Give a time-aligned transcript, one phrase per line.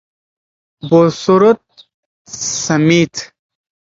[0.89, 1.61] بوسورت
[2.63, 3.15] سمیت: